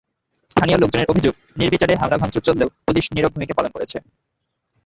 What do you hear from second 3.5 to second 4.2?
পালন করছে।